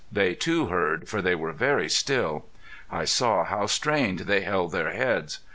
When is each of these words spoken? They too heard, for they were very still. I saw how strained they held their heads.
They 0.11 0.33
too 0.33 0.65
heard, 0.65 1.07
for 1.07 1.21
they 1.21 1.35
were 1.35 1.51
very 1.51 1.87
still. 1.87 2.45
I 2.89 3.05
saw 3.05 3.43
how 3.43 3.67
strained 3.67 4.21
they 4.21 4.41
held 4.41 4.71
their 4.71 4.89
heads. 4.93 5.41